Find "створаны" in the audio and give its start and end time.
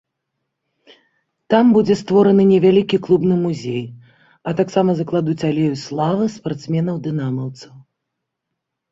2.03-2.43